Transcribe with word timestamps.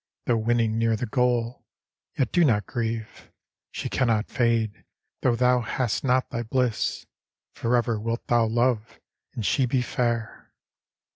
Though 0.25 0.37
winning 0.37 0.79
near 0.79 0.95
the 0.95 1.05
goal— 1.05 1.63
yet, 2.17 2.31
do 2.31 2.43
not 2.43 2.65
grieve; 2.65 3.31
She 3.69 3.87
cannot 3.87 4.31
fade, 4.31 4.83
though 5.21 5.35
thou 5.35 5.59
hast 5.61 6.03
not 6.03 6.27
thy 6.31 6.41
bliss, 6.41 7.05
Forever 7.53 7.99
wilt 7.99 8.25
thou 8.25 8.47
love, 8.47 8.99
and 9.35 9.45
she 9.45 9.67
be 9.67 9.83
fair! 9.83 10.55